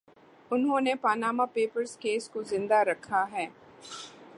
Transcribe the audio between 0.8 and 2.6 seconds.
نے Panama papers case کو